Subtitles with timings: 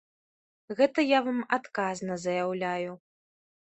[0.79, 2.91] Гэта я вам адказна заяўляю.